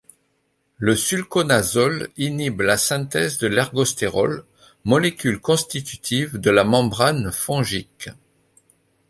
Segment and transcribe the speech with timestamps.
[0.79, 4.45] Le sulconazole inhibe la synthèse de l'ergostérol,
[4.83, 8.09] molécule constitutive de la membrane fongique.